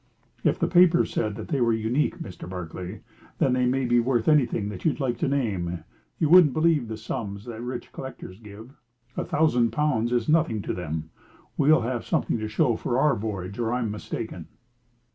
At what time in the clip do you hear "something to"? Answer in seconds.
12.03-12.47